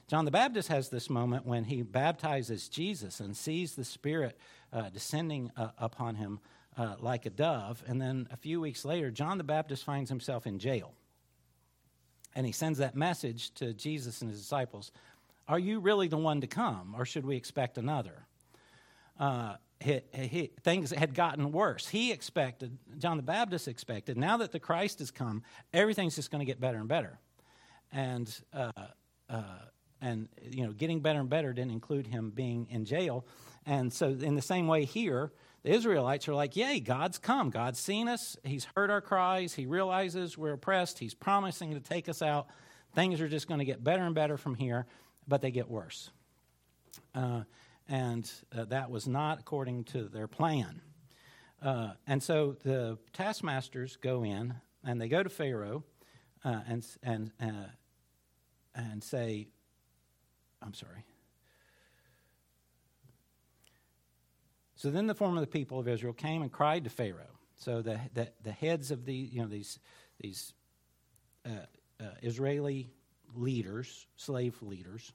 [0.08, 4.38] John the Baptist has this moment when he baptizes Jesus and sees the Spirit
[4.72, 6.40] uh, descending uh, upon him
[6.76, 7.82] uh, like a dove.
[7.86, 10.94] And then a few weeks later, John the Baptist finds himself in jail.
[12.34, 14.90] And he sends that message to Jesus and his disciples
[15.46, 18.26] Are you really the one to come, or should we expect another?
[19.18, 21.86] Uh, he, he, things had gotten worse.
[21.86, 26.40] He expected, John the Baptist expected, now that the Christ has come, everything's just going
[26.40, 27.18] to get better and better.
[27.92, 28.72] And, uh,
[29.28, 29.42] uh,
[30.00, 33.26] and, you know, getting better and better didn't include him being in jail.
[33.66, 35.32] And so, in the same way here,
[35.64, 37.50] the Israelites are like, Yay, God's come.
[37.50, 38.36] God's seen us.
[38.44, 39.54] He's heard our cries.
[39.54, 40.98] He realizes we're oppressed.
[40.98, 42.46] He's promising to take us out.
[42.94, 44.86] Things are just going to get better and better from here,
[45.26, 46.10] but they get worse.
[47.14, 47.42] Uh,
[47.88, 50.82] and uh, that was not according to their plan.
[51.62, 55.82] Uh, and so the taskmasters go in and they go to Pharaoh
[56.44, 57.70] uh, and, and, uh,
[58.74, 59.48] and say,
[60.62, 61.04] I'm sorry.
[64.84, 67.38] So then the form of the people of Israel came and cried to Pharaoh.
[67.56, 69.78] So the, the, the heads of the, you know, these,
[70.20, 70.52] these
[71.46, 71.64] uh,
[71.98, 72.90] uh, Israeli
[73.34, 75.14] leaders, slave leaders,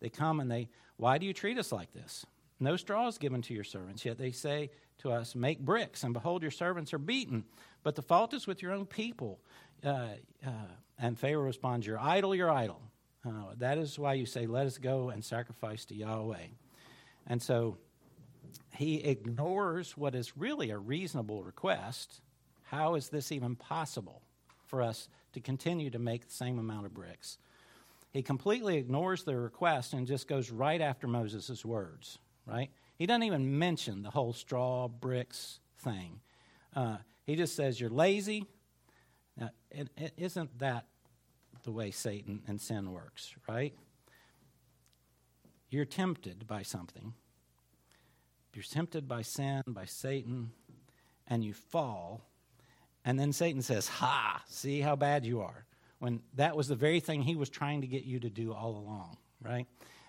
[0.00, 2.26] they come and they, why do you treat us like this?
[2.58, 6.12] No straw is given to your servants, yet they say to us, Make bricks, and
[6.12, 7.44] behold, your servants are beaten.
[7.84, 9.38] But the fault is with your own people.
[9.84, 10.08] Uh,
[10.44, 10.50] uh,
[10.98, 12.82] and Pharaoh responds, You're idle, you're idle.
[13.24, 16.48] Uh, that is why you say, Let us go and sacrifice to Yahweh.
[17.28, 17.78] And so
[18.70, 22.20] he ignores what is really a reasonable request.
[22.64, 24.22] How is this even possible
[24.66, 27.38] for us to continue to make the same amount of bricks?
[28.10, 32.70] He completely ignores the request and just goes right after Moses' words, right?
[32.96, 36.20] He doesn't even mention the whole straw bricks thing.
[36.74, 38.44] Uh, he just says, You're lazy.
[39.36, 40.86] Now, it, it isn't that
[41.62, 43.74] the way Satan and sin works, right?
[45.70, 47.12] You're tempted by something.
[48.54, 50.50] You're tempted by sin, by Satan,
[51.26, 52.22] and you fall.
[53.04, 55.66] And then Satan says, Ha, see how bad you are
[55.98, 58.76] when that was the very thing he was trying to get you to do all
[58.76, 59.66] along, right?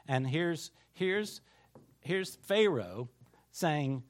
[0.08, 1.41] And here's here's
[1.99, 3.10] here's Pharaoh
[3.52, 4.04] saying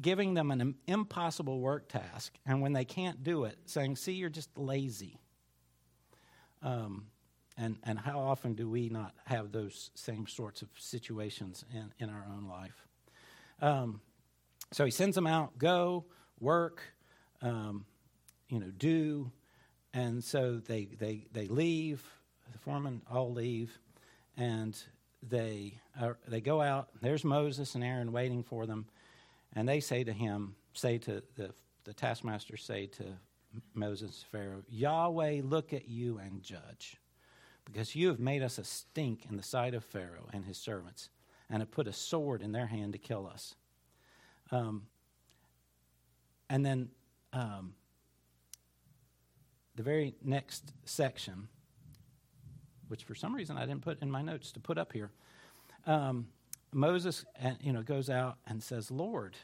[0.00, 4.30] giving them an impossible work task, and when they can't do it, saying, "See, you're
[4.30, 5.20] just lazy."
[6.62, 7.06] Um,
[7.56, 12.10] and and how often do we not have those same sorts of situations in in
[12.10, 12.86] our own life?
[13.60, 14.00] Um,
[14.72, 16.04] so he sends them out, go
[16.38, 16.80] work,
[17.42, 17.84] um,
[18.48, 19.30] you know, do,
[19.92, 22.02] and so they, they, they leave,
[22.52, 23.78] the foremen all leave,
[24.36, 24.80] and
[25.22, 26.88] they, are, they go out.
[27.00, 28.86] There's Moses and Aaron waiting for them,
[29.54, 31.52] and they say to him, say to the,
[31.84, 33.04] the taskmasters, say to
[33.74, 36.96] Moses, Pharaoh, Yahweh, look at you and judge,
[37.64, 41.10] because you have made us a stink in the sight of Pharaoh and his servants,
[41.50, 43.54] and have put a sword in their hand to kill us.
[44.52, 44.86] Um,
[46.48, 46.88] and then
[47.32, 47.74] um,
[49.76, 51.48] the very next section,
[52.88, 55.10] which for some reason I didn't put in my notes to put up here,
[55.86, 56.28] um,
[56.72, 59.36] Moses, uh, you know, goes out and says, "Lord,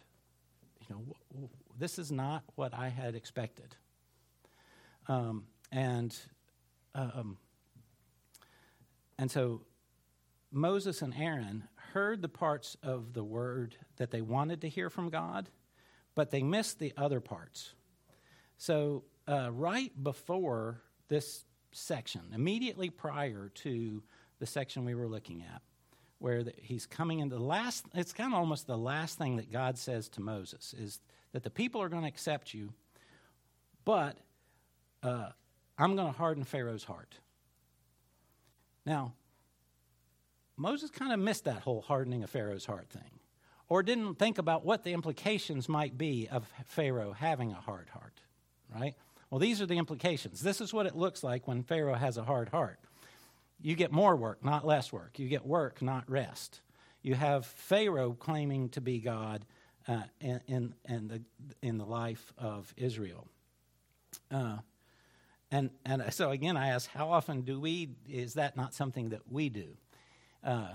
[0.89, 3.75] you know, this is not what I had expected."
[5.09, 6.17] Um, and
[6.95, 7.37] um,
[9.19, 9.63] and so
[10.53, 15.11] Moses and Aaron heard the parts of the word that they wanted to hear from
[15.11, 15.49] God,
[16.15, 17.75] but they missed the other parts.
[18.59, 24.03] So uh, right before this section, immediately prior to
[24.39, 25.63] the section we were looking at,
[26.19, 29.53] where the, he's coming into the last, it's kind of almost the last thing that
[29.53, 31.01] God says to Moses is
[31.33, 32.73] that the people are going to accept you,
[33.85, 34.17] but
[35.03, 35.29] uh,
[35.77, 37.15] I'm going to harden Pharaoh's heart.
[38.87, 39.13] Now,
[40.57, 43.21] Moses kind of missed that whole hardening of Pharaoh's heart thing,
[43.69, 48.21] or didn't think about what the implications might be of Pharaoh having a hard heart,
[48.75, 48.95] right?
[49.31, 50.41] Well, these are the implications.
[50.41, 52.79] This is what it looks like when Pharaoh has a hard heart.
[53.61, 55.19] You get more work, not less work.
[55.19, 56.61] You get work, not rest.
[57.03, 59.45] You have Pharaoh claiming to be God
[59.89, 61.23] uh, in, in, in, the,
[61.63, 63.27] in the life of Israel.
[64.31, 64.59] Uh,
[65.51, 69.23] and, and so again, I ask, how often do we, is that not something that
[69.31, 69.77] we do?
[70.47, 70.69] Uh,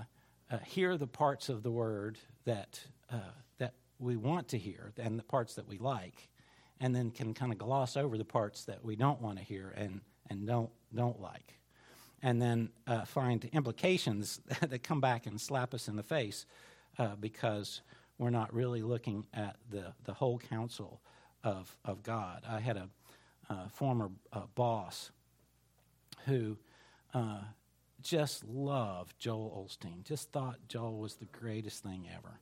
[0.50, 2.78] uh, hear the parts of the word that,
[3.10, 3.16] uh,
[3.56, 6.28] that we want to hear and the parts that we like,
[6.78, 9.72] and then can kind of gloss over the parts that we don't want to hear
[9.74, 11.58] and, and don't, don't like.
[12.22, 16.44] And then uh, find implications that come back and slap us in the face
[16.98, 17.80] uh, because
[18.18, 21.00] we're not really looking at the, the whole counsel
[21.42, 22.42] of, of God.
[22.46, 22.90] I had a
[23.48, 24.10] uh, former
[24.54, 25.10] boss
[26.26, 26.58] who
[27.14, 27.40] uh,
[28.02, 32.38] just loved Joel Osteen, just thought Joel was the greatest thing ever.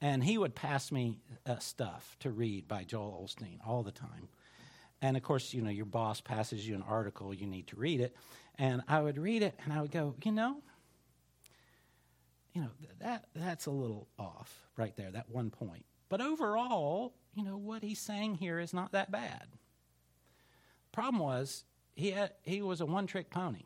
[0.00, 4.28] And he would pass me uh, stuff to read by Joel Osteen all the time.
[5.00, 8.00] And of course, you know, your boss passes you an article, you need to read
[8.00, 8.16] it.
[8.58, 10.56] And I would read it and I would go, you know,
[12.52, 15.84] you know, that that's a little off right there, that one point.
[16.08, 19.46] But overall, you know, what he's saying here is not that bad.
[20.92, 23.64] Problem was, he had, he was a one-trick pony.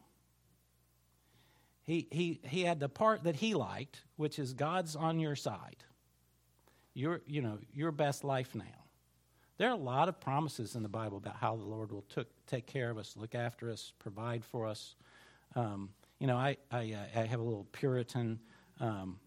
[1.87, 5.84] He, he, he had the part that he liked, which is God's on your side.
[6.95, 8.64] Your, you know, your best life now.
[9.59, 12.28] There are a lot of promises in the Bible about how the Lord will took,
[12.47, 14.97] take care of us, look after us, provide for us.
[15.55, 18.41] Um, you know, I, I, uh, I, have a little Puritan
[18.80, 19.18] um,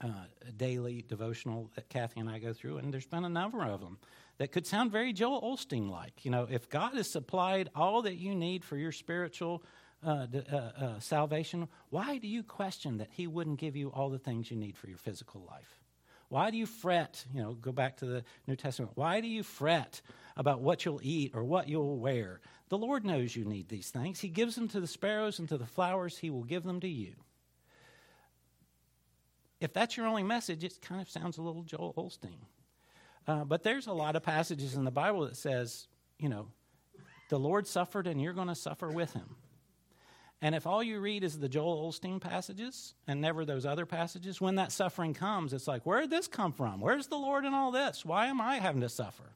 [0.00, 0.08] uh,
[0.56, 3.98] daily devotional that Kathy and I go through, and there's been a number of them
[4.38, 6.24] that could sound very Joel Osteen like.
[6.24, 9.62] You know, if God has supplied all that you need for your spiritual
[10.04, 14.18] uh, uh, uh, salvation, why do you question that He wouldn't give you all the
[14.18, 15.80] things you need for your physical life?
[16.28, 17.24] Why do you fret?
[17.32, 18.92] You know, go back to the New Testament.
[18.94, 20.02] Why do you fret
[20.36, 22.40] about what you'll eat or what you'll wear?
[22.68, 24.20] The Lord knows you need these things.
[24.20, 26.88] He gives them to the sparrows and to the flowers, He will give them to
[26.88, 27.14] you.
[29.60, 32.44] If that's your only message, it kind of sounds a little Joel Osteen.
[33.26, 35.88] Uh, but there's a lot of passages in the Bible that says,
[36.18, 36.46] you know,
[37.28, 39.36] the Lord suffered and you're going to suffer with him.
[40.40, 44.40] And if all you read is the Joel Osteen passages and never those other passages,
[44.40, 46.80] when that suffering comes, it's like, where did this come from?
[46.80, 48.04] Where's the Lord in all this?
[48.04, 49.34] Why am I having to suffer?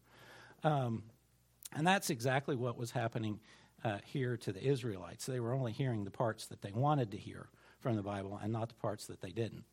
[0.62, 1.02] Um,
[1.74, 3.40] and that's exactly what was happening
[3.84, 5.26] uh, here to the Israelites.
[5.26, 7.48] They were only hearing the parts that they wanted to hear
[7.80, 9.64] from the Bible and not the parts that they didn't.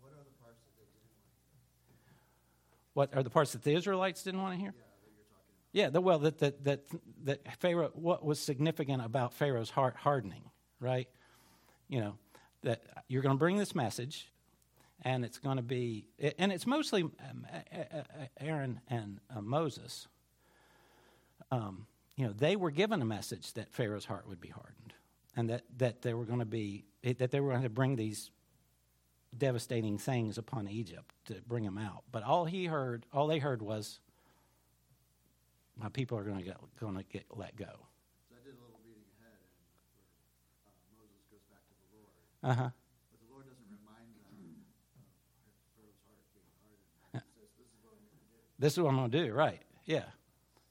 [0.00, 4.24] What are the parts that they didn't want What are the parts that the Israelites
[4.24, 4.74] didn't want to hear?
[4.76, 5.80] Yeah, that you're talking about.
[5.80, 6.84] Yeah, the, well, that, that, that,
[7.22, 10.50] that Pharaoh, what was significant about Pharaoh's heart hardening?
[10.82, 11.08] Right?
[11.88, 12.14] You know,
[12.62, 14.30] that you're going to bring this message,
[15.02, 16.08] and it's going to be,
[16.38, 17.46] and it's mostly um,
[18.40, 20.08] Aaron and uh, Moses.
[21.50, 24.92] Um, you know, they were given a message that Pharaoh's heart would be hardened,
[25.36, 28.30] and that, that they were going to be, that they were going to bring these
[29.36, 32.02] devastating things upon Egypt to bring him out.
[32.12, 33.98] But all he heard, all they heard was,
[35.76, 37.64] my people are going to get, going to get let go.
[37.64, 37.78] Uh huh.
[38.30, 39.68] But the Lord doesn't remind them of
[41.18, 42.31] Pharaoh's heart being hardened.
[47.12, 49.24] He says, "This is what I'm going to do." This is what I'm going to
[49.26, 49.32] do.
[49.32, 49.62] Right?
[49.84, 50.04] Yeah.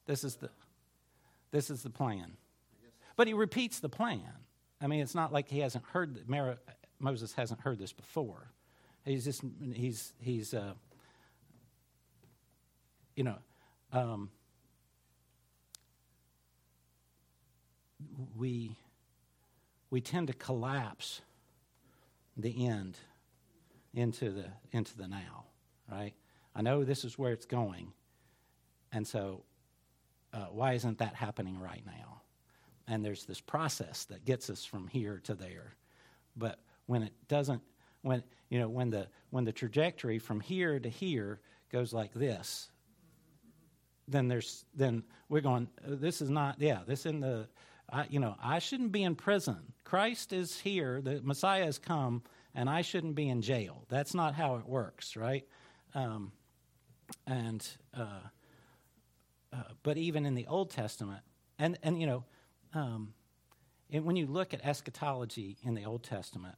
[0.05, 0.49] This is the
[1.51, 2.37] this is the plan.
[3.15, 4.33] But he repeats the plan.
[4.81, 6.57] I mean, it's not like he hasn't heard Mar-
[6.99, 8.51] Moses hasn't heard this before.
[9.05, 9.43] He's just
[9.73, 10.73] he's he's uh,
[13.15, 13.37] you know
[13.91, 14.29] um,
[18.37, 18.75] we
[19.89, 21.21] we tend to collapse
[22.37, 22.97] the end
[23.93, 25.45] into the into the now,
[25.91, 26.13] right?
[26.55, 27.93] I know this is where it's going,
[28.91, 29.43] and so
[30.33, 32.21] uh, why isn't that happening right now?
[32.87, 35.75] And there's this process that gets us from here to there,
[36.35, 37.61] but when it doesn't,
[38.01, 41.39] when you know when the when the trajectory from here to here
[41.71, 42.69] goes like this,
[44.07, 45.67] then there's then we're going.
[45.85, 46.79] This is not yeah.
[46.85, 47.47] This in the
[47.91, 49.73] I, you know, I shouldn't be in prison.
[49.83, 52.23] Christ is here, the Messiah has come,
[52.55, 53.85] and I shouldn't be in jail.
[53.89, 55.45] That's not how it works, right?
[55.93, 56.31] Um,
[57.27, 58.21] and uh,
[59.53, 61.21] uh, but even in the Old Testament,
[61.59, 62.23] and and you know,
[62.73, 63.13] um,
[63.89, 66.55] when you look at eschatology in the Old Testament,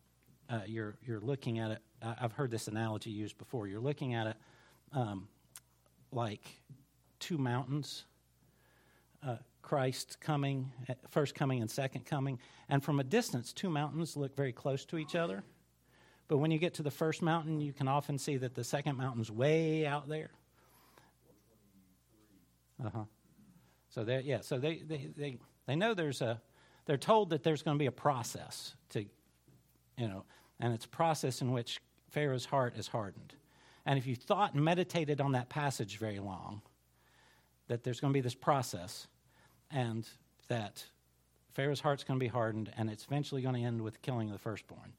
[0.50, 1.80] uh, you're you're looking at it.
[2.02, 3.68] I've heard this analogy used before.
[3.68, 4.36] You're looking at it
[4.92, 5.28] um,
[6.12, 6.46] like
[7.20, 8.04] two mountains.
[9.64, 10.72] Uh, Christ coming,
[11.10, 12.40] first coming and second coming.
[12.70, 15.44] And from a distance, two mountains look very close to each other.
[16.28, 18.98] But when you get to the first mountain, you can often see that the second
[18.98, 20.32] mountain's way out there.
[22.84, 23.04] Uh huh.
[23.90, 25.38] So they, yeah, so they, they, they,
[25.68, 26.42] they know there's a,
[26.86, 29.02] they're told that there's going to be a process to,
[29.98, 30.26] you know,
[30.60, 33.36] and it's a process in which Pharaoh's heart is hardened.
[33.86, 36.62] And if you thought and meditated on that passage very long,
[37.68, 39.08] that there's going to be this process,
[39.74, 40.08] and
[40.48, 40.86] that
[41.54, 44.38] Pharaoh's heart's going to be hardened, and it's eventually going to end with killing the
[44.38, 44.94] firstborn.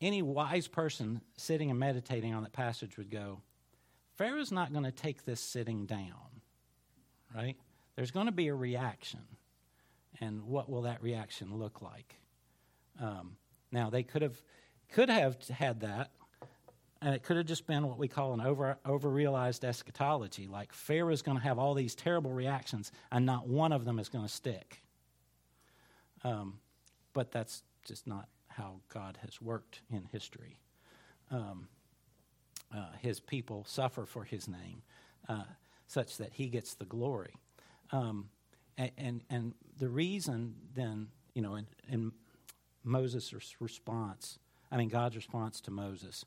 [0.00, 3.40] Any wise person sitting and meditating on that passage would go,
[4.16, 6.40] Pharaoh's not going to take this sitting down,
[7.34, 7.56] right?
[7.96, 9.20] There's going to be a reaction.
[10.20, 12.20] And what will that reaction look like?
[13.00, 13.36] Um,
[13.72, 14.40] now, they could have,
[14.92, 16.10] could have had that
[17.04, 20.48] and it could have just been what we call an over overrealized eschatology.
[20.48, 24.08] Like Pharaoh's going to have all these terrible reactions, and not one of them is
[24.08, 24.82] going to stick.
[26.24, 26.60] Um,
[27.12, 30.58] but that's just not how God has worked in history.
[31.30, 31.68] Um,
[32.74, 34.80] uh, his people suffer for his name,
[35.28, 35.44] uh,
[35.86, 37.34] such that he gets the glory.
[37.92, 38.30] Um,
[38.78, 42.12] and, and, and the reason then, you know, in, in
[42.82, 44.38] Moses' response,
[44.72, 46.24] I mean, God's response to Moses,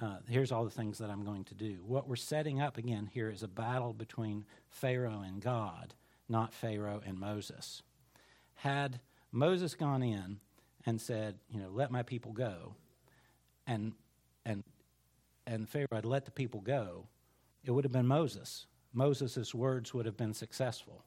[0.00, 1.78] uh, here's all the things that I'm going to do.
[1.86, 5.94] What we're setting up again here is a battle between Pharaoh and God,
[6.28, 7.82] not Pharaoh and Moses.
[8.54, 10.40] Had Moses gone in
[10.86, 12.74] and said, you know, let my people go,
[13.66, 13.92] and
[14.44, 14.64] and
[15.46, 17.06] and Pharaoh had let the people go,
[17.64, 18.66] it would have been Moses.
[18.92, 21.04] Moses' words would have been successful.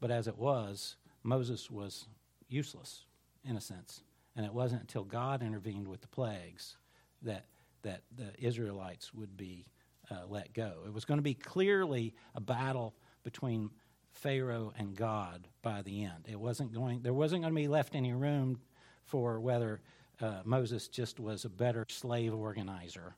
[0.00, 2.06] But as it was, Moses was
[2.48, 3.04] useless,
[3.44, 4.02] in a sense.
[4.34, 6.76] And it wasn't until God intervened with the plagues
[7.22, 7.44] that,
[7.82, 9.66] that the Israelites would be
[10.10, 10.72] uh, let go.
[10.86, 13.70] It was going to be clearly a battle between
[14.12, 16.26] Pharaoh and God by the end.
[16.28, 18.60] It wasn't going, there wasn't going to be left any room
[19.04, 19.80] for whether
[20.20, 23.16] uh, Moses just was a better slave organizer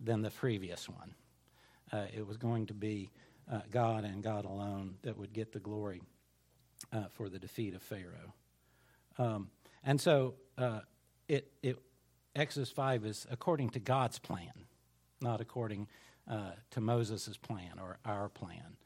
[0.00, 1.14] than the previous one.
[1.92, 3.10] Uh, it was going to be
[3.50, 6.02] uh, God and God alone that would get the glory
[6.92, 8.34] uh, for the defeat of Pharaoh.
[9.18, 9.50] Um,
[9.84, 10.80] and so uh,
[11.28, 11.78] it, it,
[12.36, 14.52] Exodus 5 is according to God's plan,
[15.20, 15.88] not according
[16.30, 18.76] uh, to Moses' plan or our plan.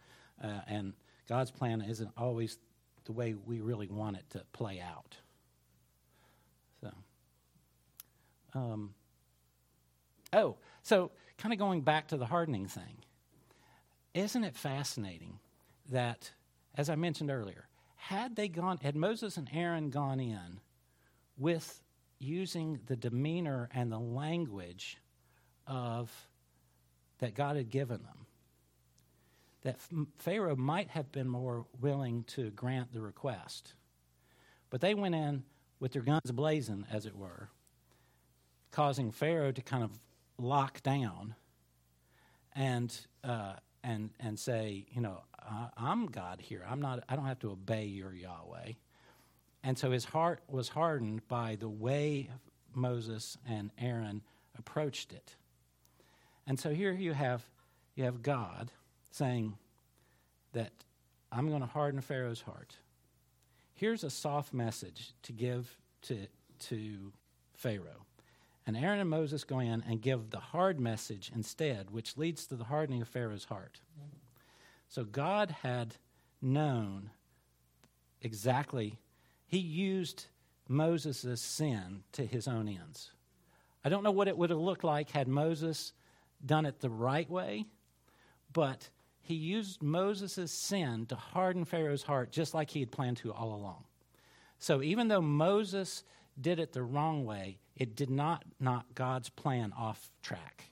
[0.43, 0.93] Uh, and
[1.29, 2.59] God's plan isn't always
[3.05, 5.17] the way we really want it to play out.
[6.81, 6.93] So,
[8.55, 8.95] um,
[10.33, 12.99] oh, so kind of going back to the hardening thing.
[14.15, 15.39] Isn't it fascinating
[15.91, 16.31] that,
[16.77, 20.61] as I mentioned earlier, had they gone, had Moses and Aaron gone in
[21.37, 21.83] with
[22.21, 24.99] using the demeanor and the language
[25.67, 26.11] of
[27.19, 28.27] that God had given them,
[29.63, 29.77] that
[30.19, 33.75] Pharaoh might have been more willing to grant the request.
[34.71, 35.43] But they went in
[35.81, 37.49] with their guns blazing, as it were,
[38.71, 39.99] causing Pharaoh to kind of
[40.39, 41.35] lock down
[42.55, 45.23] and uh, and and say, you know,
[45.77, 46.65] I'm God here.
[46.69, 47.03] I'm not.
[47.09, 48.73] I don't have to obey your Yahweh.
[49.63, 52.31] And so his heart was hardened by the way
[52.75, 54.23] Moses and Aaron
[54.59, 55.37] approached it.
[56.47, 57.45] And so here you have
[57.95, 58.71] you have God
[59.11, 59.57] saying
[60.53, 60.73] that
[61.31, 62.77] I'm going to harden Pharaoh's heart.
[63.75, 66.27] Here's a soft message to give to
[66.61, 67.13] to
[67.55, 68.07] Pharaoh.
[68.67, 72.57] And Aaron and Moses go in and give the hard message instead, which leads to
[72.57, 73.81] the hardening of Pharaoh's heart.
[74.89, 75.97] So God had
[76.43, 77.11] known
[78.21, 78.99] exactly,
[79.51, 80.27] he used
[80.69, 83.11] Moses' sin to his own ends.
[83.85, 85.93] I don't know what it would have looked like had Moses
[86.47, 87.65] done it the right way,
[88.53, 88.89] but
[89.21, 93.53] he used Moses' sin to harden Pharaoh's heart just like he had planned to all
[93.53, 93.83] along.
[94.61, 96.05] So even though Moses
[96.41, 100.71] did it the wrong way, it did not knock God's plan off track.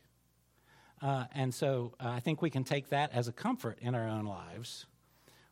[1.03, 4.07] Uh, and so uh, I think we can take that as a comfort in our
[4.07, 4.87] own lives.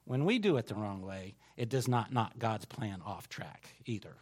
[0.07, 3.75] When we do it the wrong way, it does not knock God's plan off track
[3.87, 4.17] either.